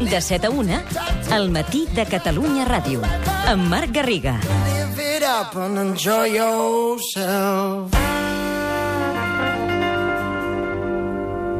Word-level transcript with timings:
De 0.00 0.20
7 0.20 0.46
a 0.46 0.50
1, 0.50 0.82
al 1.32 1.50
matí 1.50 1.86
de 1.96 2.04
Catalunya 2.04 2.66
Ràdio. 2.68 3.00
Amb 3.48 3.64
Marc 3.70 3.94
Garriga. 3.96 4.34
Live 4.44 5.00
it 5.00 5.24
up 5.24 5.56
and 5.56 5.78
enjoy 5.78 6.36
yourself. 6.36 7.96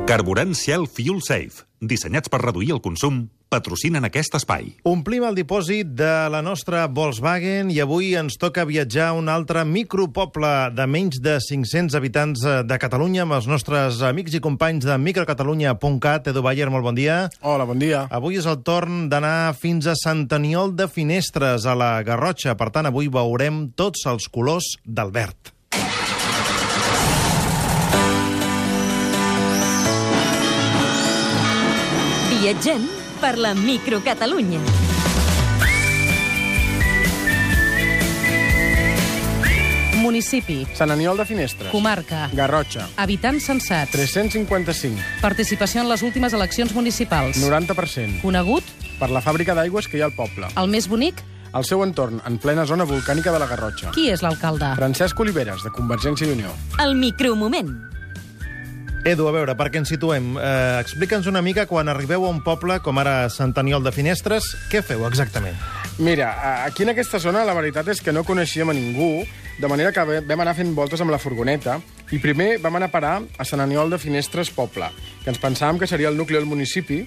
Carburant 0.06 0.54
Shell 0.54 0.86
Fuel 0.86 1.22
Safe, 1.24 1.64
dissenyats 1.80 2.28
per 2.28 2.42
reduir 2.44 2.76
el 2.76 2.82
consum, 2.84 3.30
patrocinen 3.56 4.04
aquest 4.06 4.36
espai. 4.36 4.68
Omplim 4.86 5.24
el 5.26 5.36
dipòsit 5.38 5.94
de 5.96 6.12
la 6.32 6.42
nostra 6.44 6.84
Volkswagen 6.92 7.70
i 7.72 7.80
avui 7.82 8.12
ens 8.18 8.36
toca 8.40 8.66
viatjar 8.68 9.10
a 9.10 9.16
un 9.16 9.30
altre 9.32 9.64
micropoble 9.64 10.52
de 10.76 10.86
menys 10.90 11.20
de 11.24 11.38
500 11.40 11.96
habitants 11.96 12.44
eh, 12.44 12.60
de 12.66 12.78
Catalunya 12.80 13.24
amb 13.24 13.38
els 13.38 13.48
nostres 13.50 14.02
amics 14.04 14.36
i 14.36 14.42
companys 14.44 14.86
de 14.88 14.98
microcatalunya.cat. 15.00 16.30
Edu 16.32 16.44
Bayer, 16.44 16.68
molt 16.72 16.84
bon 16.86 16.98
dia. 16.98 17.26
Hola, 17.40 17.66
bon 17.68 17.80
dia. 17.80 18.06
Avui 18.12 18.38
és 18.40 18.48
el 18.48 18.60
torn 18.66 19.06
d'anar 19.12 19.54
fins 19.58 19.88
a 19.88 19.96
Sant 19.98 20.26
Aniol 20.36 20.76
de 20.76 20.88
Finestres, 20.90 21.66
a 21.66 21.76
la 21.78 21.90
Garrotxa. 22.06 22.56
Per 22.58 22.70
tant, 22.74 22.90
avui 22.90 23.08
veurem 23.12 23.70
tots 23.76 24.04
els 24.10 24.28
colors 24.32 24.76
del 24.84 25.14
verd. 25.14 25.54
Viatgem 32.36 32.95
per 33.16 33.36
la 33.38 33.54
microcatalunya. 33.54 34.60
Municipi. 39.96 40.66
Sant 40.76 40.90
Aniol 40.92 41.16
de 41.18 41.24
Finestres. 41.26 41.70
Comarca. 41.72 42.28
Garrotxa. 42.36 42.86
Habitants 43.00 43.46
censats. 43.48 43.90
355. 43.90 45.00
Participació 45.22 45.80
en 45.82 45.88
les 45.90 46.02
últimes 46.06 46.32
eleccions 46.36 46.74
municipals. 46.76 47.40
90%. 47.42 48.20
Conegut, 48.22 48.64
Per 49.00 49.10
la 49.12 49.20
fàbrica 49.20 49.52
d'aigües 49.52 49.88
que 49.88 49.98
hi 49.98 50.00
ha 50.00 50.06
al 50.06 50.14
poble. 50.16 50.46
el 50.56 50.68
més 50.68 50.88
bonic, 50.88 51.22
Al 51.52 51.64
seu 51.64 51.82
entorn, 51.82 52.20
en 52.26 52.36
plena 52.38 52.66
zona 52.66 52.84
volcànica 52.84 53.32
de 53.32 53.38
la 53.38 53.46
Garrotxa. 53.46 53.90
qui 53.92 54.10
és 54.10 54.20
l'alcalde? 54.22 54.74
Francesc 54.76 55.18
Oliveres, 55.20 55.62
de 55.62 55.70
Convergència 55.70 56.26
i 56.26 56.30
Unió. 56.30 56.50
El 56.78 56.94
micromoment. 56.96 57.85
Edu, 59.06 59.28
a 59.30 59.30
veure, 59.30 59.54
perquè 59.54 59.78
ens 59.78 59.92
situem, 59.92 60.32
eh, 60.34 60.80
explica'ns 60.82 61.28
una 61.30 61.38
mica 61.38 61.68
quan 61.70 61.86
arribeu 61.86 62.24
a 62.26 62.28
un 62.28 62.40
poble 62.42 62.80
com 62.82 62.98
ara 62.98 63.28
Sant 63.30 63.52
Aniol 63.54 63.84
de 63.84 63.92
Finestres, 63.94 64.48
què 64.66 64.80
feu 64.82 65.04
exactament? 65.06 65.54
Mira, 66.02 66.64
aquí 66.64 66.82
en 66.82 66.90
aquesta 66.90 67.20
zona 67.22 67.44
la 67.46 67.54
veritat 67.54 67.86
és 67.86 68.02
que 68.02 68.10
no 68.10 68.24
coneixíem 68.26 68.68
a 68.68 68.74
ningú, 68.74 69.22
de 69.62 69.68
manera 69.70 69.92
que 69.92 70.02
vam 70.26 70.42
anar 70.42 70.56
fent 70.58 70.74
voltes 70.74 71.00
amb 71.00 71.14
la 71.14 71.20
furgoneta 71.22 71.78
i 72.10 72.18
primer 72.18 72.58
vam 72.58 72.80
anar 72.80 72.90
a 72.90 72.94
parar 72.96 73.14
a 73.38 73.46
Sant 73.46 73.62
Aniol 73.62 73.94
de 73.94 73.98
Finestres 74.02 74.50
Poble, 74.50 74.90
que 75.22 75.30
ens 75.30 75.38
pensàvem 75.38 75.78
que 75.78 75.86
seria 75.86 76.10
el 76.10 76.18
nucli 76.18 76.34
del 76.34 76.50
municipi, 76.50 77.04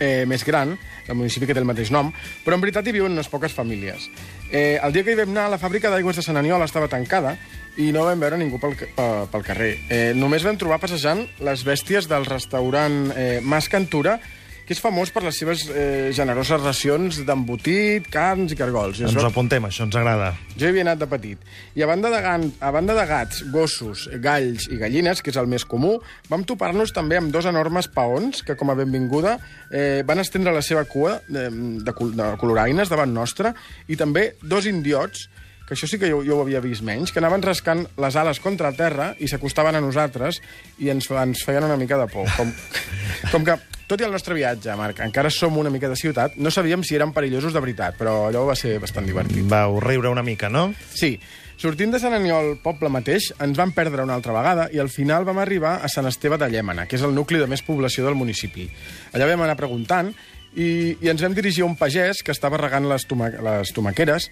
eh, 0.00 0.24
més 0.26 0.44
gran, 0.44 0.76
el 1.08 1.14
municipi 1.14 1.46
que 1.46 1.54
té 1.54 1.60
el 1.62 1.68
mateix 1.68 1.90
nom, 1.94 2.12
però 2.44 2.56
en 2.56 2.64
veritat 2.64 2.86
hi 2.86 2.92
viuen 2.96 3.12
unes 3.12 3.28
poques 3.28 3.52
famílies. 3.54 4.08
Eh, 4.50 4.78
el 4.82 4.92
dia 4.92 5.04
que 5.04 5.12
hi 5.14 5.18
vam 5.18 5.30
anar, 5.34 5.48
la 5.50 5.58
fàbrica 5.58 5.90
d'aigües 5.90 6.16
de 6.16 6.22
Sant 6.22 6.36
Aniol 6.40 6.62
estava 6.64 6.88
tancada 6.88 7.36
i 7.76 7.90
no 7.92 8.04
vam 8.06 8.20
veure 8.20 8.38
ningú 8.40 8.58
pel, 8.62 8.76
ca- 8.78 8.86
pe- 8.96 9.26
pel 9.32 9.42
carrer. 9.44 9.72
Eh, 9.90 10.12
només 10.16 10.44
vam 10.46 10.56
trobar 10.56 10.78
passejant 10.80 11.26
les 11.44 11.64
bèsties 11.66 12.08
del 12.08 12.24
restaurant 12.24 13.10
eh, 13.16 13.40
Mas 13.42 13.68
Cantura, 13.68 14.18
que 14.66 14.74
és 14.74 14.80
famós 14.82 15.12
per 15.14 15.22
les 15.22 15.36
seves 15.38 15.62
eh, 15.70 16.10
generoses 16.16 16.58
racions 16.60 17.20
d'embotit, 17.24 18.08
carns 18.10 18.50
i 18.50 18.58
cargols. 18.58 18.98
Ens 19.06 19.14
ho 19.14 19.22
apuntem, 19.28 19.62
això 19.68 19.84
ens 19.86 19.94
agrada. 19.96 20.32
jo 20.56 20.66
hi 20.66 20.72
havia 20.72 20.82
anat 20.88 20.98
de 21.04 21.06
petit. 21.06 21.38
I 21.78 21.84
a 21.84 21.86
banda 21.86 22.10
de, 22.10 22.20
gan, 22.24 22.48
a 22.60 22.72
banda 22.74 22.96
de 22.98 23.04
gats, 23.06 23.44
gossos, 23.54 24.08
galls 24.24 24.66
i 24.72 24.80
gallines, 24.80 25.22
que 25.22 25.30
és 25.30 25.38
el 25.38 25.46
més 25.46 25.64
comú, 25.64 25.96
vam 26.28 26.42
topar-nos 26.44 26.90
també 26.92 27.16
amb 27.20 27.30
dos 27.34 27.46
enormes 27.46 27.86
paons 27.88 28.42
que, 28.42 28.56
com 28.58 28.70
a 28.70 28.76
benvinguda, 28.78 29.36
eh, 29.70 30.02
van 30.06 30.18
estendre 30.18 30.52
la 30.52 30.62
seva 30.66 30.82
cua 30.84 31.20
de, 31.28 31.46
de, 31.86 31.92
col- 31.94 32.14
de 32.18 32.32
coloraines 32.42 32.90
davant 32.90 33.14
nostra 33.14 33.54
i 33.88 33.96
també 33.96 34.32
dos 34.42 34.66
indiots 34.66 35.28
que 35.66 35.74
això 35.74 35.88
sí 35.90 35.98
que 35.98 36.06
jo, 36.06 36.20
jo 36.22 36.36
ho 36.38 36.42
havia 36.44 36.60
vist 36.62 36.84
menys, 36.86 37.10
que 37.10 37.18
anaven 37.18 37.42
rascant 37.42 37.80
les 37.98 38.14
ales 38.14 38.38
contra 38.38 38.70
terra 38.70 39.08
i 39.18 39.26
s'acostaven 39.26 39.74
a 39.74 39.80
nosaltres 39.82 40.38
i 40.78 40.92
ens, 40.92 41.08
ens 41.10 41.42
feien 41.42 41.64
una 41.66 41.74
mica 41.80 41.98
de 41.98 42.06
por. 42.12 42.28
Com, 42.36 42.52
com 43.32 43.42
que, 43.48 43.56
tot 43.86 44.00
i 44.02 44.06
el 44.06 44.12
nostre 44.14 44.34
viatge, 44.34 44.74
Marc, 44.78 45.00
encara 45.04 45.30
som 45.30 45.56
una 45.58 45.70
mica 45.70 45.88
de 45.88 45.96
ciutat, 45.98 46.36
no 46.42 46.50
sabíem 46.50 46.82
si 46.84 46.96
eren 46.98 47.12
perillosos 47.14 47.54
de 47.54 47.62
veritat, 47.62 47.96
però 47.98 48.26
allò 48.28 48.44
va 48.48 48.56
ser 48.58 48.76
bastant 48.82 49.06
divertit. 49.06 49.44
Vau 49.50 49.78
riure 49.82 50.10
una 50.10 50.24
mica, 50.26 50.50
no? 50.50 50.68
Sí, 50.90 51.14
sortint 51.60 51.94
de 51.94 52.00
Sant 52.02 52.16
Aniol, 52.18 52.56
poble 52.64 52.90
mateix, 52.92 53.30
ens 53.42 53.58
vam 53.58 53.72
perdre 53.76 54.02
una 54.02 54.16
altra 54.18 54.34
vegada 54.36 54.68
i 54.74 54.82
al 54.82 54.90
final 54.90 55.26
vam 55.28 55.38
arribar 55.42 55.78
a 55.82 55.90
Sant 55.92 56.10
Esteve 56.10 56.38
de 56.42 56.50
Llémena, 56.50 56.88
que 56.90 56.98
és 56.98 57.06
el 57.06 57.14
nucli 57.14 57.38
de 57.42 57.46
més 57.50 57.62
població 57.66 58.08
del 58.08 58.18
municipi. 58.18 58.66
Allà 59.14 59.30
vam 59.30 59.46
anar 59.46 59.58
preguntant 59.60 60.10
i, 60.56 60.96
i 60.98 61.12
ens 61.12 61.22
vam 61.22 61.36
dirigir 61.36 61.62
a 61.62 61.70
un 61.70 61.78
pagès 61.78 62.24
que 62.26 62.34
estava 62.34 62.58
regant 62.60 62.88
les, 62.90 63.06
toma 63.06 63.30
les 63.30 63.74
tomaqueres 63.76 64.30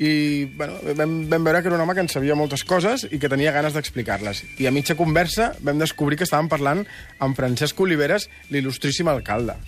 i 0.00 0.46
bueno, 0.56 0.78
vam, 0.96 1.12
vam 1.28 1.44
veure 1.44 1.60
que 1.60 1.68
era 1.68 1.76
un 1.76 1.82
home 1.84 1.94
que 1.94 2.00
en 2.00 2.08
sabia 2.08 2.36
moltes 2.38 2.64
coses 2.64 3.04
i 3.12 3.18
que 3.20 3.28
tenia 3.28 3.52
ganes 3.52 3.76
d'explicar-les. 3.76 4.40
I 4.56 4.66
a 4.66 4.72
mitja 4.72 4.96
conversa 4.96 5.50
vam 5.60 5.82
descobrir 5.82 6.16
que 6.16 6.24
estàvem 6.24 6.48
parlant 6.48 6.86
amb 7.20 7.36
Francesc 7.36 7.80
Oliveres, 7.84 8.30
l'il·lustríssim 8.48 9.10
alcalde. 9.12 9.58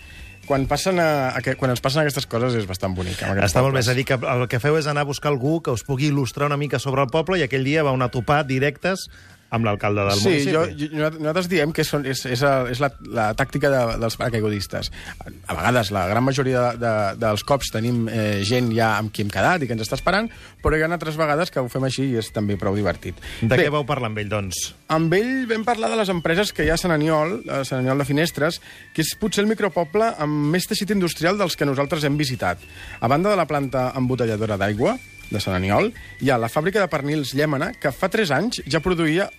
Quan, 0.48 0.64
passen 0.66 0.98
a, 0.98 1.36
a, 1.36 1.42
quan 1.54 1.70
ens 1.70 1.84
passen 1.84 2.00
aquestes 2.00 2.24
coses 2.26 2.56
és 2.58 2.64
bastant 2.66 2.96
bonic. 2.96 3.20
Està 3.20 3.60
molt 3.62 3.76
bé, 3.76 3.82
pobles. 3.82 3.84
és 3.84 3.92
a 3.92 3.94
dir, 3.98 4.06
que 4.08 4.16
el 4.16 4.48
que 4.50 4.58
feu 4.58 4.80
és 4.80 4.88
anar 4.90 5.04
a 5.04 5.10
buscar 5.12 5.30
algú 5.30 5.60
que 5.62 5.76
us 5.76 5.84
pugui 5.86 6.08
il·lustrar 6.08 6.48
una 6.48 6.58
mica 6.58 6.80
sobre 6.82 7.04
el 7.04 7.12
poble 7.12 7.38
i 7.38 7.44
aquell 7.44 7.68
dia 7.68 7.84
vau 7.84 7.94
anar 7.94 8.08
a 8.10 8.16
topar 8.16 8.40
directes 8.48 9.10
amb 9.52 9.66
l'alcalde 9.68 10.06
del 10.08 10.18
sí, 10.18 10.30
municipi. 10.30 10.52
jo, 10.54 10.62
jo, 10.80 11.10
nosaltres 11.20 11.48
diem 11.52 11.72
que 11.76 11.84
són, 11.84 12.06
és, 12.08 12.24
és, 12.24 12.40
és 12.72 12.80
la, 12.80 12.88
la 13.12 13.26
tàctica 13.36 13.68
de, 13.72 13.82
dels 14.00 14.16
paracaigudistes. 14.16 14.88
A 15.20 15.56
vegades, 15.58 15.92
la 15.92 16.06
gran 16.08 16.24
majoria 16.24 16.62
de, 16.72 16.80
de, 16.80 16.92
dels 17.20 17.44
cops 17.48 17.72
tenim 17.74 18.06
eh, 18.08 18.40
gent 18.48 18.72
ja 18.72 18.94
amb 18.96 19.12
qui 19.12 19.26
hem 19.26 19.32
quedat 19.32 19.62
i 19.62 19.68
que 19.68 19.76
ens 19.76 19.84
està 19.84 19.98
esperant, 20.00 20.30
però 20.64 20.78
hi 20.78 20.86
ha 20.86 20.88
altres 20.88 21.20
vegades 21.20 21.52
que 21.52 21.60
ho 21.60 21.68
fem 21.72 21.84
així 21.88 22.08
i 22.14 22.18
és 22.22 22.32
també 22.32 22.56
prou 22.60 22.76
divertit. 22.78 23.20
De 23.42 23.52
Bé, 23.52 23.66
què 23.66 23.74
vau 23.74 23.84
parlar 23.88 24.08
amb 24.12 24.22
ell, 24.24 24.32
doncs? 24.32 24.62
amb 24.92 25.12
ell 25.16 25.44
vam 25.50 25.66
parlar 25.68 25.92
de 25.92 26.00
les 26.00 26.12
empreses 26.12 26.52
que 26.56 26.64
hi 26.64 26.72
ha 26.72 26.78
a 26.78 26.80
Sant 26.80 26.96
Aniol, 26.96 27.38
a 27.48 27.62
Sant 27.68 27.82
Aniol 27.82 28.00
de 28.00 28.08
Finestres, 28.08 28.60
que 28.96 29.04
és 29.04 29.12
potser 29.20 29.44
el 29.44 29.50
micropoble 29.52 30.14
amb 30.22 30.52
més 30.54 30.68
teixit 30.68 30.96
industrial 30.96 31.40
dels 31.40 31.56
que 31.56 31.68
nosaltres 31.68 32.08
hem 32.08 32.16
visitat. 32.20 32.60
A 33.00 33.10
banda 33.12 33.32
de 33.32 33.40
la 33.40 33.48
planta 33.48 33.90
embotelladora 33.98 34.56
d'aigua 34.60 34.96
de 35.32 35.40
Sant 35.40 35.56
Aniol, 35.56 35.90
hi 36.20 36.30
ha 36.30 36.40
la 36.40 36.50
fàbrica 36.52 36.80
de 36.82 36.90
pernils 36.92 37.32
Llémena, 37.36 37.72
que 37.80 37.92
fa 37.92 38.10
3 38.12 38.34
anys 38.36 38.60
ja 38.68 38.82
produïa 38.84 39.30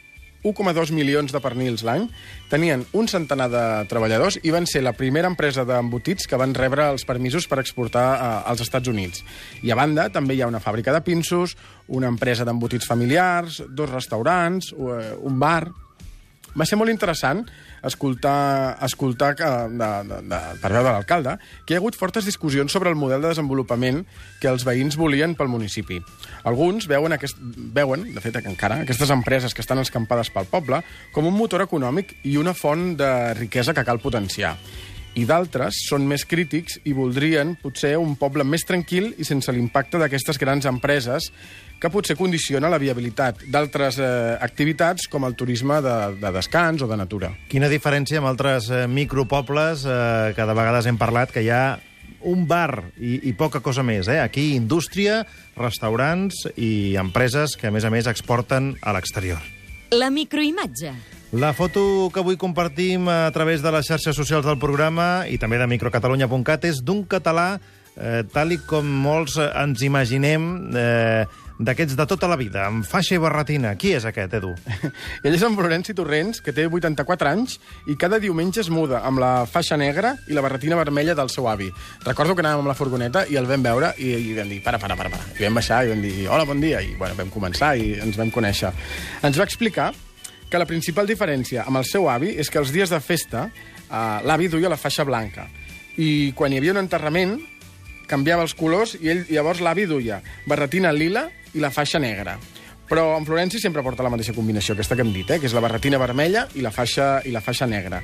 1,2 0.43 0.91
milions 0.95 1.31
de 1.31 1.41
pernils 1.43 1.83
l'any, 1.87 2.07
tenien 2.51 2.83
un 2.93 3.07
centenar 3.07 3.49
de 3.51 3.63
treballadors 3.91 4.39
i 4.43 4.51
van 4.53 4.67
ser 4.69 4.83
la 4.83 4.95
primera 4.97 5.29
empresa 5.31 5.65
d'embotits 5.67 6.27
que 6.27 6.39
van 6.39 6.55
rebre 6.57 6.89
els 6.91 7.07
permisos 7.07 7.47
per 7.47 7.61
exportar 7.63 8.07
a, 8.13 8.31
als 8.51 8.63
Estats 8.65 8.91
Units. 8.91 9.23
I 9.63 9.71
a 9.71 9.79
banda 9.79 10.09
també 10.13 10.35
hi 10.35 10.43
ha 10.43 10.51
una 10.51 10.61
fàbrica 10.63 10.93
de 10.93 11.03
pinços, 11.05 11.55
una 11.87 12.11
empresa 12.11 12.45
d'embotits 12.45 12.87
familiars, 12.89 13.63
dos 13.69 13.89
restaurants, 13.89 14.73
eh, 14.73 15.15
un 15.23 15.39
bar... 15.39 15.71
Va 16.53 16.67
ser 16.69 16.77
molt 16.77 16.91
interessant 16.93 17.41
escoltar, 17.83 18.77
escoltar 18.85 19.33
que, 19.39 19.49
de, 19.73 19.89
de, 20.09 20.19
de, 20.29 20.39
per 20.61 20.71
veu 20.75 20.85
de 20.85 20.91
l'alcalde 20.91 21.35
que 21.65 21.73
hi 21.73 21.77
ha 21.77 21.81
hagut 21.81 21.97
fortes 21.97 22.27
discussions 22.29 22.71
sobre 22.71 22.93
el 22.93 22.99
model 22.99 23.25
de 23.25 23.31
desenvolupament 23.33 24.03
que 24.41 24.51
els 24.51 24.65
veïns 24.67 24.97
volien 24.99 25.33
pel 25.39 25.51
municipi. 25.51 25.99
Alguns 26.49 26.87
veuen, 26.91 27.17
aquest, 27.17 27.41
veuen 27.75 28.05
de 28.13 28.23
fet, 28.23 28.37
encara, 28.43 28.83
aquestes 28.85 29.11
empreses 29.13 29.53
que 29.57 29.65
estan 29.65 29.81
escampades 29.81 30.29
pel 30.33 30.49
poble 30.51 30.83
com 31.13 31.27
un 31.29 31.37
motor 31.37 31.65
econòmic 31.65 32.17
i 32.23 32.37
una 32.37 32.55
font 32.57 32.93
de 32.99 33.11
riquesa 33.39 33.73
que 33.73 33.85
cal 33.87 34.01
potenciar 34.03 34.57
i 35.19 35.25
d'altres 35.29 35.83
són 35.89 36.07
més 36.09 36.25
crítics 36.25 36.79
i 36.89 36.93
voldrien 36.97 37.53
potser 37.61 37.95
un 38.01 38.15
poble 38.17 38.45
més 38.47 38.65
tranquil 38.65 39.11
i 39.17 39.27
sense 39.27 39.53
l'impacte 39.53 40.01
d'aquestes 40.01 40.39
grans 40.41 40.65
empreses 40.69 41.29
que 41.79 41.91
potser 41.91 42.15
condiciona 42.15 42.71
la 42.71 42.79
viabilitat 42.79 43.43
d'altres 43.51 43.99
eh, 43.99 44.09
activitats 44.41 45.09
com 45.11 45.27
el 45.27 45.35
turisme 45.35 45.81
de, 45.83 45.95
de 46.21 46.31
descans 46.31 46.81
o 46.81 46.87
de 46.87 46.97
natura. 46.97 47.33
Quina 47.51 47.69
diferència 47.69 48.21
amb 48.21 48.31
altres 48.31 48.69
eh, 48.71 48.85
micropobles 48.87 49.83
eh, 49.85 50.31
que 50.37 50.47
de 50.47 50.55
vegades 50.55 50.87
hem 50.87 50.97
parlat 51.01 51.33
que 51.35 51.43
hi 51.43 51.51
ha 51.51 51.65
un 52.23 52.45
bar 52.47 52.85
i, 52.97 53.17
i 53.27 53.33
poca 53.35 53.59
cosa 53.59 53.83
més. 53.83 54.07
Eh? 54.07 54.21
Aquí 54.23 54.53
indústria, 54.55 55.25
restaurants 55.59 56.45
i 56.55 56.95
empreses 56.99 57.57
que, 57.59 57.67
a 57.67 57.75
més 57.75 57.83
a 57.83 57.91
més, 57.93 58.07
exporten 58.07 58.77
a 58.81 58.95
l'exterior. 58.95 59.43
La 59.91 60.09
microimatge. 60.09 60.95
La 61.33 61.49
foto 61.51 62.11
que 62.13 62.21
avui 62.21 62.37
compartim 62.37 63.07
a 63.09 63.31
través 63.33 63.63
de 63.65 63.71
les 63.73 63.87
xarxes 63.89 64.13
socials 64.13 64.45
del 64.45 64.59
programa 64.61 65.25
i 65.25 65.39
també 65.41 65.57
de 65.57 65.65
microcatalunya.cat 65.71 66.67
és 66.69 66.83
d'un 66.85 66.99
català, 67.09 67.57
eh, 67.97 68.21
tal 68.29 68.53
i 68.53 68.59
com 68.61 68.85
molts 68.85 69.39
ens 69.41 69.81
imaginem, 69.81 70.45
eh, 70.77 71.25
d'aquests 71.57 71.97
de 71.97 72.05
tota 72.05 72.29
la 72.29 72.37
vida, 72.37 72.67
amb 72.67 72.85
faixa 72.85 73.15
i 73.17 73.21
barretina. 73.23 73.73
Qui 73.81 73.95
és 73.97 74.05
aquest, 74.05 74.35
Edu? 74.37 74.53
Ell 75.25 75.33
és 75.33 75.41
en 75.41 75.57
Florenci 75.57 75.97
Torrents, 75.97 76.37
que 76.37 76.53
té 76.53 76.67
84 76.69 77.33
anys 77.33 77.57
i 77.89 77.97
cada 77.97 78.21
diumenge 78.21 78.61
es 78.61 78.69
muda 78.69 79.01
amb 79.01 79.17
la 79.25 79.33
faixa 79.49 79.73
negra 79.73 80.13
i 80.29 80.37
la 80.37 80.45
barretina 80.45 80.77
vermella 80.77 81.17
del 81.17 81.33
seu 81.33 81.49
avi. 81.49 81.71
Recordo 82.05 82.37
que 82.37 82.45
anàvem 82.45 82.61
amb 82.61 82.75
la 82.75 82.77
furgoneta 82.77 83.25
i 83.25 83.41
el 83.41 83.49
vam 83.49 83.65
veure 83.65 83.95
i, 83.97 84.13
i 84.21 84.37
vam 84.37 84.53
dir, 84.53 84.61
para, 84.61 84.77
para, 84.77 85.01
para, 85.01 85.09
para. 85.09 85.33
I 85.33 85.47
vam 85.47 85.57
baixar 85.57 85.81
i 85.81 85.95
vam 85.95 86.05
dir, 86.05 86.15
hola, 86.29 86.45
bon 86.45 86.61
dia. 86.61 86.85
I 86.85 86.93
bueno, 86.93 87.17
vam 87.17 87.33
començar 87.33 87.73
i 87.73 87.95
ens 88.05 88.21
vam 88.21 88.29
conèixer. 88.29 88.69
Ens 89.25 89.41
va 89.41 89.49
explicar 89.49 89.95
que 90.53 90.61
la 90.61 90.69
principal 90.69 91.09
diferència 91.09 91.65
amb 91.65 91.81
el 91.81 91.87
seu 91.89 92.05
avi 92.13 92.35
és 92.37 92.53
que 92.53 92.61
els 92.61 92.69
dies 92.69 92.91
de 92.93 93.01
festa 93.01 93.47
eh, 93.49 94.19
l'avi 94.21 94.51
duia 94.53 94.69
la 94.69 94.77
faixa 94.77 95.05
blanca 95.07 95.47
i 95.97 96.29
quan 96.37 96.53
hi 96.53 96.59
havia 96.61 96.75
un 96.75 96.83
enterrament 96.83 97.39
canviava 98.09 98.45
els 98.45 98.53
colors 98.53 98.93
i 98.99 99.09
ell 99.09 99.23
llavors 99.31 99.63
l'avi 99.65 99.87
duia 99.89 100.19
barretina 100.45 100.91
lila 100.93 101.25
i 101.53 101.61
la 101.61 101.71
faixa 101.73 102.01
negra. 102.01 102.37
Però 102.89 103.13
en 103.17 103.25
Florenci 103.25 103.61
sempre 103.61 103.81
porta 103.85 104.03
la 104.05 104.11
mateixa 104.11 104.35
combinació, 104.35 104.75
aquesta 104.75 104.97
que 104.97 105.01
hem 105.05 105.13
dit, 105.15 105.29
eh? 105.31 105.39
que 105.39 105.47
és 105.47 105.55
la 105.55 105.61
barretina 105.63 105.97
vermella 106.01 106.47
i 106.57 106.61
la 106.65 106.71
faixa, 106.73 107.21
i 107.25 107.31
la 107.33 107.41
faixa 107.41 107.65
negra. 107.69 108.01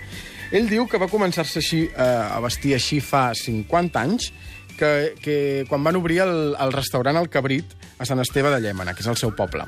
Ell 0.56 0.69
diu 0.69 0.88
que 0.90 1.01
va 1.01 1.10
començar-se 1.12 1.60
així, 1.60 1.84
eh, 1.90 2.06
a 2.06 2.40
vestir 2.42 2.74
així 2.78 3.01
fa 3.04 3.28
50 3.38 4.01
anys, 4.01 4.31
que, 4.80 4.92
que 5.19 5.38
quan 5.69 5.84
van 5.84 6.00
obrir 6.00 6.22
el, 6.24 6.56
el 6.56 6.74
restaurant 6.74 7.19
El 7.19 7.28
Cabrit 7.30 7.75
a 8.00 8.07
Sant 8.07 8.24
Esteve 8.24 8.54
de 8.54 8.62
Llémena, 8.63 8.96
que 8.96 9.04
és 9.04 9.12
el 9.12 9.19
seu 9.19 9.36
poble. 9.36 9.68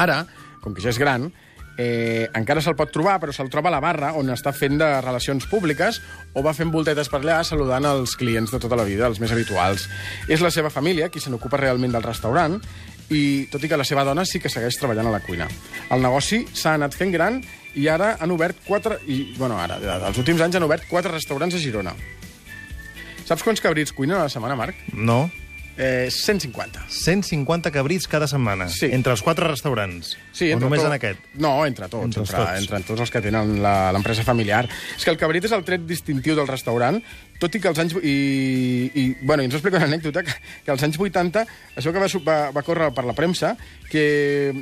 Ara, 0.00 0.22
com 0.64 0.74
que 0.74 0.82
ja 0.82 0.94
és 0.94 0.98
gran, 0.98 1.28
eh, 1.78 2.30
encara 2.34 2.62
se'l 2.62 2.76
pot 2.78 2.92
trobar, 2.92 3.18
però 3.22 3.34
se'l 3.34 3.50
troba 3.52 3.70
a 3.70 3.74
la 3.74 3.82
barra, 3.82 4.12
on 4.18 4.30
està 4.34 4.52
fent 4.54 4.78
de 4.80 4.88
relacions 5.00 5.46
públiques, 5.50 6.00
o 6.34 6.42
va 6.44 6.54
fent 6.56 6.72
voltetes 6.74 7.10
per 7.10 7.20
allà 7.22 7.42
saludant 7.44 7.86
els 7.90 8.16
clients 8.20 8.52
de 8.54 8.60
tota 8.62 8.78
la 8.78 8.86
vida, 8.88 9.08
els 9.10 9.20
més 9.22 9.32
habituals. 9.34 9.88
És 10.28 10.44
la 10.44 10.52
seva 10.54 10.70
família 10.70 11.10
qui 11.10 11.22
se 11.22 11.32
n'ocupa 11.32 11.60
realment 11.60 11.94
del 11.94 12.06
restaurant, 12.06 12.60
i 13.12 13.44
tot 13.52 13.62
i 13.62 13.68
que 13.68 13.76
la 13.76 13.84
seva 13.84 14.04
dona 14.04 14.24
sí 14.24 14.40
que 14.40 14.48
segueix 14.48 14.78
treballant 14.80 15.10
a 15.10 15.12
la 15.12 15.20
cuina. 15.20 15.48
El 15.92 16.02
negoci 16.04 16.44
s'ha 16.56 16.74
anat 16.78 16.96
fent 16.96 17.12
gran 17.12 17.42
i 17.76 17.88
ara 17.90 18.14
han 18.20 18.32
obert 18.32 18.62
quatre... 18.66 19.00
I, 19.06 19.34
bueno, 19.36 19.58
ara, 19.60 19.76
els 20.08 20.20
últims 20.20 20.40
anys 20.40 20.56
han 20.56 20.66
obert 20.66 20.88
quatre 20.88 21.12
restaurants 21.12 21.54
a 21.54 21.60
Girona. 21.60 21.94
Saps 23.24 23.44
quants 23.44 23.60
cabrits 23.64 23.92
cuinen 23.92 24.18
a 24.18 24.26
la 24.26 24.32
setmana, 24.32 24.56
Marc? 24.56 24.80
No. 24.92 25.24
Eh, 25.76 26.06
150. 26.08 26.84
150 26.88 27.70
cabrits 27.74 28.06
cada 28.06 28.28
setmana. 28.30 28.68
Sí. 28.70 28.86
Entre 28.92 29.10
els 29.10 29.22
quatre 29.26 29.48
restaurants. 29.48 30.12
Sí, 30.30 30.52
o 30.54 30.58
només 30.60 30.78
tot- 30.80 30.86
en 30.86 30.94
aquest? 30.94 31.18
No, 31.34 31.66
entre 31.66 31.88
tots, 31.88 32.04
Entre 32.04 32.20
entre, 32.22 32.22
els 32.22 32.30
entre, 32.30 32.44
tots. 32.46 32.60
entre 32.60 32.80
tots 32.86 33.00
els 33.00 33.10
que 33.10 33.20
tenen 33.20 33.56
la- 33.62 33.90
l'empresa 33.92 34.22
familiar. 34.22 34.68
És 34.96 35.02
que 35.04 35.10
el 35.10 35.18
cabrit 35.18 35.44
és 35.44 35.52
el 35.52 35.64
tret 35.64 35.82
distintiu 35.84 36.36
del 36.36 36.46
restaurant, 36.46 37.02
tot 37.40 37.54
i 37.54 37.60
que 37.60 37.68
els 37.68 37.78
anys... 37.82 37.96
I, 38.02 38.90
i, 38.94 39.16
bueno, 39.22 39.42
i 39.42 39.46
ens 39.46 39.54
va 39.54 39.58
explicar 39.58 39.82
una 39.82 39.90
anècdota, 39.90 40.22
que, 40.22 40.32
que 40.64 40.70
als 40.70 40.82
anys 40.86 40.98
80, 41.00 41.42
això 41.74 41.92
que 41.92 41.98
va, 41.98 42.08
su- 42.08 42.22
va, 42.22 42.50
va 42.54 42.62
córrer 42.62 42.92
per 42.94 43.04
la 43.04 43.12
premsa, 43.18 43.56
que, 43.90 44.52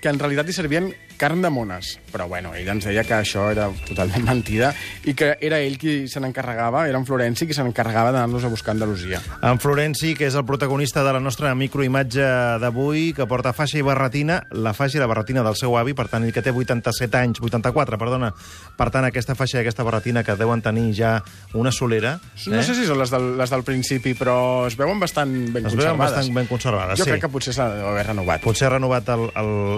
que 0.00 0.08
en 0.08 0.18
realitat 0.22 0.48
hi 0.48 0.52
servien 0.54 0.92
carn 1.22 1.42
de 1.44 1.50
mones. 1.54 1.94
Però, 2.10 2.26
bueno, 2.28 2.50
ell 2.58 2.66
ens 2.72 2.88
deia 2.88 3.04
que 3.06 3.14
això 3.14 3.46
era 3.52 3.68
totalment 3.86 4.24
mentida 4.26 4.72
i 5.06 5.14
que 5.14 5.36
era 5.40 5.60
ell 5.62 5.78
qui 5.78 6.08
se 6.10 6.20
n'encarregava, 6.20 6.88
era 6.90 6.98
en 6.98 7.06
Florenci 7.06 7.46
qui 7.46 7.54
se 7.54 7.62
n'encarregava 7.62 8.10
d'anar-nos 8.10 8.44
a 8.44 8.50
buscar 8.50 8.72
a 8.72 8.76
Andalusia. 8.76 9.20
En 9.46 9.60
Florenci, 9.62 10.16
que 10.18 10.26
és 10.26 10.34
el 10.38 10.44
protagonista 10.48 11.04
de 11.06 11.12
la 11.14 11.20
nostra 11.22 11.54
microimatge 11.54 12.26
d'avui, 12.62 13.12
que 13.14 13.26
porta 13.30 13.52
faixa 13.54 13.78
i 13.78 13.84
barretina, 13.86 14.40
la 14.50 14.74
faixa 14.74 14.98
i 14.98 15.02
la 15.02 15.06
barretina 15.10 15.44
del 15.46 15.56
seu 15.60 15.76
avi, 15.78 15.94
per 15.94 16.08
tant, 16.10 16.26
ell 16.26 16.34
que 16.34 16.42
té 16.42 16.50
87 16.50 17.18
anys, 17.20 17.40
84, 17.40 17.98
perdona. 18.00 18.32
Per 18.76 18.88
tant, 18.90 19.06
aquesta 19.06 19.36
faixa 19.38 19.60
i 19.60 19.62
aquesta 19.62 19.86
barretina 19.86 20.24
que 20.26 20.34
deuen 20.40 20.62
tenir 20.64 20.88
ja 20.98 21.12
una 21.54 21.70
solera... 21.70 22.16
No 22.48 22.62
sé 22.66 22.74
si 22.74 22.86
són 22.88 22.98
les 22.98 23.12
del, 23.14 23.36
les 23.38 23.52
del 23.52 23.62
principi, 23.66 24.16
però 24.18 24.66
es 24.66 24.74
veuen 24.78 24.98
bastant 25.00 25.30
ben 25.54 25.66
Es 25.70 25.76
veuen 25.76 25.94
conservades. 25.94 26.02
bastant 26.02 26.34
ben 26.34 26.50
conservades, 26.50 26.98
jo 26.98 27.06
sí. 27.06 27.12
crec 27.14 27.22
que 27.28 27.30
potser 27.32 27.54
s'ha 27.54 27.68
d'haver 27.76 28.08
renovat. 28.10 28.42
Potser 28.42 28.66
ha 28.68 28.74
renovat 28.74 29.08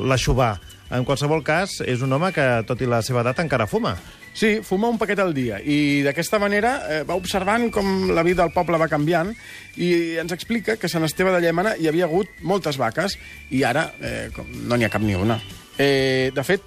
l'aixovar. 0.08 0.54
En 0.94 1.02
qualsevol 1.02 1.33
cas, 1.42 1.80
és 1.82 2.02
un 2.04 2.12
home 2.12 2.30
que, 2.32 2.44
tot 2.68 2.80
i 2.84 2.86
la 2.86 3.00
seva 3.02 3.24
edat, 3.24 3.40
encara 3.42 3.66
fuma. 3.66 3.96
Sí, 4.34 4.58
fuma 4.66 4.90
un 4.90 4.98
paquet 4.98 5.20
al 5.22 5.30
dia 5.34 5.60
i 5.62 6.02
d'aquesta 6.02 6.40
manera 6.42 6.72
eh, 6.90 7.02
va 7.06 7.14
observant 7.14 7.68
com 7.74 8.10
la 8.10 8.24
vida 8.26 8.42
del 8.42 8.50
poble 8.54 8.80
va 8.82 8.88
canviant 8.90 9.30
i 9.78 10.18
ens 10.18 10.34
explica 10.34 10.74
que 10.74 10.90
a 10.90 10.90
Sant 10.90 11.06
Esteve 11.06 11.30
de 11.30 11.38
Llémena 11.44 11.76
hi 11.78 11.86
havia 11.86 12.08
hagut 12.08 12.42
moltes 12.42 12.78
vaques 12.80 13.14
i 13.54 13.62
ara 13.62 13.86
eh, 14.02 14.30
com 14.34 14.50
no 14.66 14.74
n'hi 14.74 14.88
ha 14.88 14.90
cap 14.90 15.06
ni 15.06 15.14
una. 15.14 15.38
Eh, 15.78 16.32
de 16.34 16.46
fet, 16.46 16.66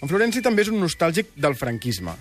en 0.00 0.08
Florenci 0.08 0.42
també 0.42 0.62
és 0.62 0.70
un 0.70 0.78
nostàlgic 0.78 1.34
del 1.34 1.58
franquisme 1.58 2.14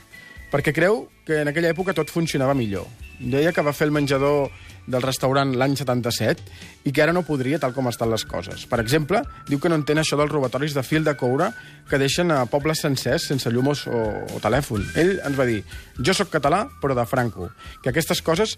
perquè 0.49 0.73
creu 0.73 1.03
que 1.25 1.43
en 1.43 1.51
aquella 1.51 1.69
època 1.69 1.93
tot 1.93 2.09
funcionava 2.09 2.57
millor. 2.57 2.89
Deia 3.19 3.53
que 3.53 3.61
va 3.61 3.75
fer 3.77 3.87
el 3.89 3.93
menjador 3.93 4.49
del 4.89 5.05
restaurant 5.05 5.53
l'any 5.55 5.77
77 5.79 6.87
i 6.89 6.93
que 6.93 7.03
ara 7.03 7.13
no 7.15 7.25
podria 7.27 7.59
tal 7.61 7.75
com 7.75 7.87
estan 7.91 8.11
les 8.11 8.25
coses. 8.27 8.65
Per 8.69 8.81
exemple, 8.81 9.21
diu 9.47 9.61
que 9.61 9.71
no 9.71 9.77
entén 9.79 10.01
això 10.01 10.17
dels 10.19 10.33
robatoris 10.33 10.75
de 10.75 10.83
fil 10.83 11.05
de 11.05 11.15
coure 11.19 11.51
que 11.89 12.01
deixen 12.01 12.33
a 12.33 12.43
pobles 12.49 12.81
sencers 12.85 13.29
sense 13.31 13.53
llum 13.53 13.71
o, 13.71 13.75
o 13.77 14.43
telèfon. 14.43 14.85
Ell 14.99 15.17
ens 15.23 15.39
va 15.39 15.47
dir, 15.49 15.63
jo 15.97 16.15
sóc 16.17 16.31
català, 16.33 16.65
però 16.81 16.97
de 16.97 17.05
Franco, 17.09 17.51
que 17.83 17.93
aquestes 17.93 18.23
coses 18.25 18.57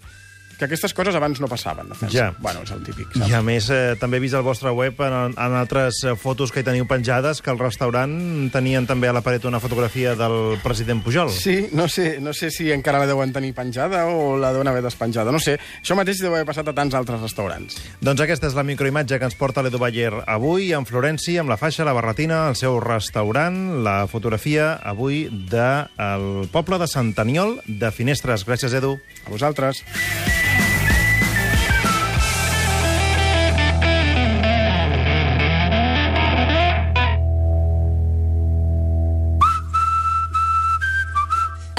que 0.62 0.68
aquestes 0.70 0.94
coses 0.94 1.16
abans 1.18 1.40
no 1.42 1.48
passaven. 1.50 1.88
De 1.90 1.98
fer-se. 1.98 2.14
Ja. 2.14 2.30
Bueno, 2.38 2.62
és 2.62 2.70
el 2.70 2.84
típic. 2.86 3.16
I 3.18 3.34
a 3.34 3.42
més, 3.42 3.66
eh, 3.74 3.96
també 3.98 4.20
he 4.20 4.22
vist 4.22 4.38
al 4.38 4.44
vostre 4.46 4.70
web, 4.70 5.00
en, 5.02 5.34
en 5.34 5.56
altres 5.58 6.02
eh, 6.06 6.14
fotos 6.14 6.52
que 6.54 6.62
hi 6.62 6.66
teniu 6.66 6.86
penjades, 6.86 7.42
que 7.42 7.50
al 7.50 7.58
restaurant 7.58 8.14
tenien 8.54 8.86
també 8.86 9.10
a 9.10 9.16
la 9.16 9.24
paret 9.26 9.44
una 9.48 9.60
fotografia 9.62 10.14
del 10.18 10.58
president 10.62 11.02
Pujol. 11.02 11.32
Sí, 11.34 11.68
no 11.72 11.88
sé, 11.88 12.20
no 12.22 12.32
sé 12.32 12.52
si 12.54 12.70
encara 12.70 13.00
la 13.02 13.08
deuen 13.10 13.32
tenir 13.34 13.52
penjada 13.56 14.04
o 14.06 14.36
la 14.38 14.52
deuen 14.54 14.70
haver 14.70 14.84
despenjada. 14.86 15.34
No 15.34 15.40
sé, 15.42 15.58
això 15.82 15.98
mateix 15.98 16.22
deu 16.22 16.34
haver 16.34 16.46
passat 16.46 16.70
a 16.70 16.76
tants 16.76 16.94
altres 16.94 17.20
restaurants. 17.24 17.80
Doncs 18.00 18.22
aquesta 18.22 18.46
és 18.52 18.56
la 18.58 18.66
microimatge 18.66 19.18
que 19.18 19.26
ens 19.26 19.38
porta 19.38 19.64
l'Edu 19.66 19.82
Bayer 19.82 20.12
avui, 20.30 20.70
en 20.76 20.86
Florenci, 20.86 21.36
amb 21.42 21.50
la 21.50 21.58
faixa, 21.58 21.86
la 21.88 21.96
barretina, 21.96 22.44
el 22.52 22.58
seu 22.60 22.78
restaurant, 22.82 23.82
la 23.82 24.04
fotografia 24.06 24.76
avui 24.78 25.26
del 25.32 26.46
de 26.46 26.52
poble 26.52 26.78
de 26.78 26.86
Sant 26.90 27.14
Aniol 27.18 27.58
de 27.66 27.90
Finestres. 27.90 28.46
Gràcies, 28.46 28.76
Edu. 28.78 28.98
A 29.26 29.30
vosaltres. 29.34 29.82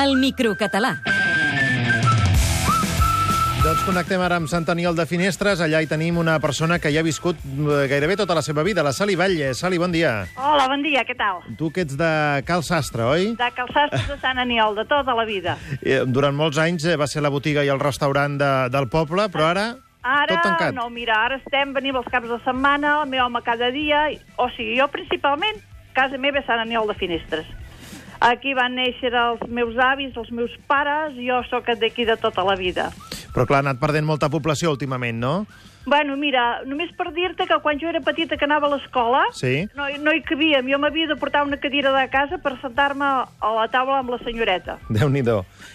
El 0.03 0.15
microcatalà. 0.19 0.97
Doncs 3.63 3.83
connectem 3.87 4.19
ara 4.19 4.35
amb 4.41 4.49
Sant 4.51 4.65
Aniol 4.73 4.97
de 4.97 5.05
Finestres. 5.07 5.61
Allà 5.63 5.79
hi 5.79 5.87
tenim 5.87 6.17
una 6.19 6.33
persona 6.43 6.79
que 6.83 6.89
hi 6.91 6.97
ha 6.99 7.03
viscut 7.05 7.39
eh, 7.45 7.85
gairebé 7.87 8.17
tota 8.19 8.35
la 8.35 8.41
seva 8.43 8.65
vida, 8.67 8.83
la 8.83 8.91
Sali 8.91 9.15
Batlle. 9.15 9.53
Sali, 9.55 9.79
bon 9.79 9.93
dia. 9.95 10.25
Hola, 10.35 10.65
bon 10.67 10.83
dia, 10.83 11.05
què 11.07 11.15
tal? 11.15 11.39
Tu 11.59 11.69
que 11.71 11.85
ets 11.85 11.95
de 11.99 12.09
Cal 12.49 12.65
Sastre, 12.67 13.05
oi? 13.07 13.29
De 13.39 13.47
calçastres 13.55 14.09
de 14.11 14.17
Sant 14.19 14.41
Aniol, 14.43 14.75
de 14.75 14.83
tota 14.91 15.15
la 15.15 15.23
vida. 15.29 15.55
Eh, 15.79 16.01
Durant 16.05 16.35
molts 16.35 16.59
anys 16.59 16.83
eh, 16.91 16.97
va 16.99 17.07
ser 17.07 17.23
la 17.23 17.31
botiga 17.31 17.63
i 17.63 17.71
el 17.71 17.79
restaurant 17.79 18.35
de, 18.41 18.51
del 18.75 18.89
poble, 18.91 19.29
però 19.31 19.47
ara, 19.53 19.67
Ara, 20.03 20.27
tot 20.33 20.43
tancat. 20.43 20.75
no, 20.75 20.89
mira, 20.91 21.15
ara 21.29 21.39
estem, 21.39 21.71
venim 21.71 21.95
els 21.95 22.09
caps 22.11 22.27
de 22.27 22.41
setmana, 22.43 22.97
el 23.05 23.07
meu 23.15 23.23
home 23.29 23.39
cada 23.47 23.71
dia, 23.71 24.09
o 24.35 24.49
sigui, 24.57 24.75
jo 24.81 24.89
principalment, 24.91 25.63
casa 25.95 26.19
meva 26.19 26.43
és 26.43 26.49
Sant 26.51 26.59
Aniol 26.59 26.91
de 26.91 26.99
Finestres. 26.99 27.47
Aquí 28.23 28.53
van 28.55 28.77
néixer 28.79 29.09
els 29.19 29.41
meus 29.51 29.75
avis, 29.83 30.13
els 30.15 30.29
meus 30.31 30.53
pares, 30.71 31.17
jo 31.19 31.41
sóc 31.49 31.67
d'aquí 31.75 32.05
de 32.07 32.15
tota 32.15 32.45
la 32.47 32.55
vida. 32.55 32.85
Però 33.33 33.47
clar, 33.49 33.63
ha 33.63 33.65
anat 33.65 33.79
perdent 33.81 34.05
molta 34.05 34.29
població 34.29 34.71
últimament, 34.71 35.17
no? 35.19 35.45
Bueno, 35.85 36.15
mira, 36.15 36.61
només 36.63 36.93
per 36.95 37.09
dir-te 37.11 37.43
que 37.49 37.57
quan 37.59 37.79
jo 37.81 37.89
era 37.89 37.99
petita 37.99 38.37
que 38.39 38.45
anava 38.45 38.69
a 38.69 38.71
l'escola, 38.71 39.23
Sí. 39.35 39.67
no, 39.75 39.89
no 39.99 40.13
hi 40.13 40.21
cabíem. 40.23 40.69
Jo 40.71 40.79
m'havia 40.79 41.07
de 41.07 41.17
portar 41.19 41.43
una 41.43 41.57
cadira 41.57 41.91
de 41.91 42.07
casa 42.09 42.37
per 42.37 42.53
sentar-me 42.61 43.03
a 43.03 43.49
la 43.57 43.67
taula 43.67 43.99
amb 43.99 44.13
la 44.13 44.19
senyoreta. 44.23 44.77
déu 44.89 45.09
nhi 45.09 45.23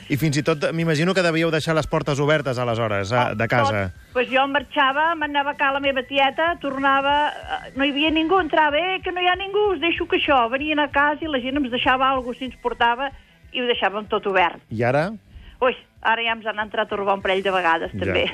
I 0.09 0.17
fins 0.17 0.37
i 0.39 0.43
tot 0.43 0.73
m'imagino 0.73 1.13
que 1.13 1.23
devíeu 1.23 1.51
deixar 1.51 1.75
les 1.75 1.87
portes 1.87 2.19
obertes 2.21 2.59
aleshores, 2.59 3.13
a, 3.13 3.35
de 3.35 3.49
casa. 3.49 3.91
Tot. 3.93 4.13
Pues 4.15 4.29
jo 4.31 4.47
marxava, 4.47 5.15
m'anava 5.15 5.55
a 5.59 5.73
la 5.73 5.81
meva 5.81 6.03
tieta, 6.03 6.57
tornava, 6.61 7.29
eh, 7.29 7.73
no 7.77 7.85
hi 7.85 7.91
havia 7.91 8.11
ningú, 8.11 8.41
entrava, 8.41 8.79
eh, 8.79 9.01
que 9.05 9.13
no 9.13 9.21
hi 9.21 9.27
ha 9.27 9.37
ningú, 9.37 9.75
us 9.75 9.81
deixo 9.81 10.07
que 10.07 10.17
això. 10.17 10.49
Venien 10.51 10.79
a 10.79 10.89
casa 10.89 11.25
i 11.25 11.29
la 11.29 11.41
gent 11.41 11.57
ens 11.57 11.71
deixava 11.71 12.09
alguna 12.09 12.29
cosa, 12.33 12.39
si 12.39 12.45
ens 12.47 12.57
portava, 12.63 13.11
i 13.53 13.61
ho 13.61 13.67
deixàvem 13.67 14.09
tot 14.09 14.27
obert. 14.27 14.61
I 14.71 14.83
ara? 14.83 15.13
Ui, 15.61 15.75
ara 16.07 16.23
ja 16.23 16.35
ens 16.37 16.47
han 16.47 16.61
entrat 16.63 16.93
a 16.93 16.97
robar 16.97 17.17
un 17.19 17.23
parell 17.23 17.43
de 17.43 17.51
vegades, 17.51 17.95
també. 17.99 18.29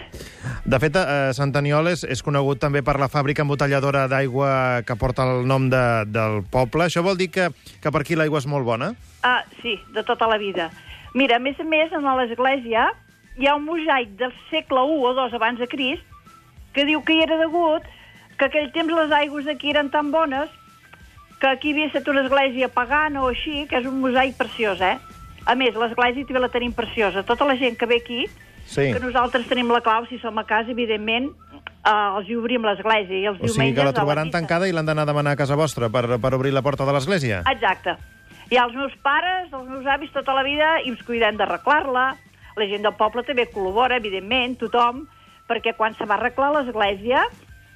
De 0.65 0.81
fet, 0.81 0.97
eh, 0.97 1.31
Sant 1.37 1.55
Aniol 1.57 1.89
és, 1.89 2.05
és 2.05 2.21
conegut 2.25 2.61
també 2.61 2.83
per 2.85 2.99
la 3.01 3.09
fàbrica 3.09 3.45
embotelladora 3.45 4.05
d'aigua 4.13 4.83
que 4.85 4.97
porta 5.01 5.25
el 5.25 5.47
nom 5.49 5.71
de, 5.73 5.85
del 6.13 6.43
poble. 6.53 6.89
Això 6.89 7.05
vol 7.05 7.17
dir 7.21 7.31
que, 7.33 7.49
que 7.81 7.93
per 7.93 8.03
aquí 8.05 8.19
l'aigua 8.19 8.43
és 8.43 8.49
molt 8.51 8.69
bona? 8.69 8.93
Ah, 9.25 9.41
sí, 9.63 9.79
de 9.97 10.05
tota 10.05 10.29
la 10.29 10.37
vida. 10.37 10.69
Mira, 11.15 11.37
a 11.37 11.43
més 11.43 11.61
a 11.61 11.65
més, 11.65 11.93
en 11.93 12.05
l'església 12.21 12.91
hi 13.39 13.49
ha 13.49 13.57
un 13.57 13.65
mosaic 13.65 14.13
del 14.21 14.35
segle 14.51 14.85
I 14.85 15.01
o 15.01 15.15
II 15.15 15.39
abans 15.39 15.59
de 15.59 15.69
Crist 15.71 16.05
que 16.75 16.85
diu 16.85 17.01
que 17.07 17.17
hi 17.17 17.25
era 17.25 17.39
degut 17.39 17.87
que 18.39 18.49
aquell 18.51 18.71
temps 18.75 18.93
les 18.93 19.13
aigües 19.15 19.47
d'aquí 19.47 19.73
eren 19.73 19.91
tan 19.91 20.11
bones 20.11 20.51
que 21.41 21.49
aquí 21.49 21.73
havia 21.73 21.89
estat 21.91 22.09
una 22.09 22.23
església 22.25 22.69
pagana 22.69 23.23
o 23.23 23.31
així, 23.31 23.65
que 23.71 23.79
és 23.81 23.87
un 23.87 24.01
mosaic 24.03 24.37
preciós, 24.39 24.81
eh? 24.81 24.97
A 25.47 25.55
més, 25.55 25.75
l'església 25.77 26.25
també 26.27 26.41
la 26.41 26.49
tenim 26.49 26.73
preciosa. 26.73 27.23
Tota 27.23 27.45
la 27.45 27.57
gent 27.57 27.77
que 27.77 27.87
ve 27.87 27.97
aquí, 28.03 28.27
Sí. 28.67 28.93
que 28.93 29.01
nosaltres 29.01 29.47
tenim 29.47 29.69
la 29.71 29.83
clau, 29.83 30.07
si 30.09 30.19
som 30.19 30.39
a 30.39 30.45
casa, 30.49 30.71
evidentment, 30.71 31.31
eh, 31.85 32.17
els 32.17 32.29
hi 32.29 32.37
obrim 32.37 32.63
l'església. 32.65 33.19
I 33.19 33.27
els 33.27 33.41
O 33.43 33.49
sigui 33.49 33.75
que 33.75 33.85
la 33.85 33.93
trobaran 33.93 34.27
missa. 34.29 34.39
tancada 34.39 34.67
i 34.69 34.73
l'han 34.73 34.87
d'anar 34.87 35.03
a 35.03 35.07
demanar 35.13 35.33
a 35.33 35.37
casa 35.37 35.55
vostra 35.55 35.91
per, 35.91 36.19
per 36.19 36.35
obrir 36.35 36.53
la 36.53 36.63
porta 36.63 36.85
de 36.87 36.93
l'església? 36.93 37.43
Exacte. 37.51 37.97
I 38.51 38.57
els 38.57 38.75
meus 38.75 38.93
pares, 39.03 39.53
els 39.53 39.69
meus 39.69 39.87
avis, 39.87 40.11
tota 40.13 40.33
la 40.35 40.43
vida, 40.43 40.81
i 40.85 40.89
ens 40.91 41.03
cuidem 41.03 41.37
d'arreglar-la. 41.37 42.17
La 42.57 42.67
gent 42.67 42.83
del 42.83 42.95
poble 42.95 43.23
també 43.25 43.49
col·labora, 43.51 43.97
evidentment, 43.97 44.57
tothom, 44.59 45.09
perquè 45.49 45.75
quan 45.77 45.95
se 45.97 46.07
va 46.07 46.15
arreglar 46.15 46.53
l'església 46.55 47.25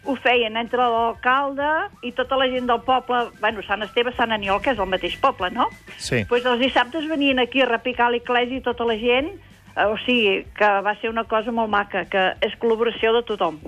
ho 0.05 0.14
feien 0.23 0.57
entre 0.57 0.78
l'alcalde 0.78 1.88
i 2.02 2.12
tota 2.12 2.37
la 2.37 2.47
gent 2.49 2.67
del 2.71 2.81
poble, 2.87 3.26
bueno, 3.40 3.62
Sant 3.67 3.83
Esteve, 3.83 4.12
Sant 4.17 4.33
Aniol, 4.33 4.62
que 4.62 4.73
és 4.73 4.78
el 4.78 4.87
mateix 4.88 5.19
poble, 5.21 5.50
no? 5.50 5.69
Sí. 5.99 6.25
pues 6.28 6.47
els 6.47 6.61
dissabtes 6.61 7.09
venien 7.09 7.38
aquí 7.38 7.61
a 7.62 7.67
repicar 7.69 8.11
l'església 8.11 8.59
i 8.59 8.64
tota 8.64 8.87
la 8.88 8.97
gent 8.97 9.35
Eh, 9.78 9.87
O 9.87 9.97
sigui, 10.02 10.45
que 10.59 10.69
va 10.83 10.95
ser 11.00 11.11
una 11.11 11.25
cosa 11.25 11.52
molt 11.55 11.71
maca, 11.71 12.05
que 12.11 12.23
és 12.43 12.55
col·laboració 12.59 13.12
de 13.14 13.23
tothom. 13.28 13.61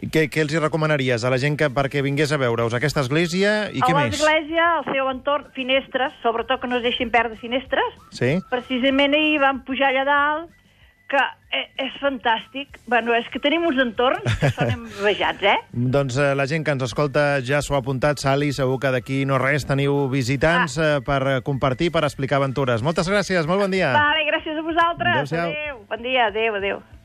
Què, 0.00 0.24
què 0.32 0.44
els 0.44 0.54
hi 0.54 0.62
recomanaries 0.62 1.24
a 1.24 1.32
la 1.32 1.38
gent 1.42 1.58
que 1.60 1.68
perquè 1.68 2.00
vingués 2.02 2.32
a 2.32 2.38
veure-us 2.40 2.74
aquesta 2.78 3.02
església 3.04 3.68
i 3.68 3.82
què 3.82 3.92
a 3.92 3.98
més? 3.98 4.14
l'església, 4.14 4.68
al 4.78 4.86
seu 4.88 5.10
entorn, 5.12 5.50
finestres, 5.52 6.16
sobretot 6.22 6.62
que 6.62 6.70
no 6.70 6.78
es 6.80 6.86
deixin 6.86 7.12
perdre 7.12 7.36
finestres. 7.42 7.98
Sí? 8.16 8.38
Precisament 8.50 9.14
ahir 9.18 9.36
vam 9.42 9.60
pujar 9.68 9.92
allà 9.92 10.06
dalt, 10.08 10.56
que 11.10 11.18
eh, 11.50 11.64
és 11.82 11.94
fantàstic. 11.98 12.78
Bueno, 12.86 13.10
és 13.18 13.26
que 13.32 13.40
tenim 13.42 13.64
uns 13.66 13.80
entorns 13.82 14.22
que 14.38 14.50
són 14.54 14.70
envejats, 14.76 15.42
eh? 15.42 15.56
Doncs 15.74 16.16
eh, 16.22 16.30
la 16.38 16.46
gent 16.46 16.62
que 16.66 16.70
ens 16.76 16.86
escolta 16.86 17.40
ja 17.42 17.58
s'ho 17.66 17.74
ha 17.74 17.80
apuntat, 17.82 18.22
Sali, 18.22 18.52
segur 18.54 18.78
que 18.82 18.92
d'aquí 18.94 19.24
no 19.26 19.40
res 19.42 19.66
teniu 19.66 20.06
visitants 20.12 20.78
Ah. 20.78 20.96
eh, 20.98 21.02
per 21.02 21.20
eh, 21.26 21.40
compartir, 21.42 21.90
per 21.90 22.04
explicar 22.06 22.38
aventures. 22.38 22.82
Moltes 22.86 23.10
gràcies, 23.10 23.46
molt 23.50 23.66
bon 23.66 23.74
dia. 23.74 23.90
Vale, 23.96 24.22
gràcies 24.30 24.56
a 24.56 24.62
vosaltres. 24.62 25.20
Adéu-siau. 25.26 25.50
Adéu. 25.50 25.84
Bon 25.90 26.02
dia, 26.06 26.30
adéu, 26.30 26.54
adéu. 26.62 26.80